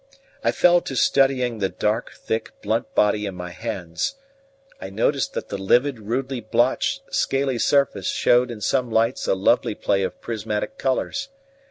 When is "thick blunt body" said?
2.15-3.27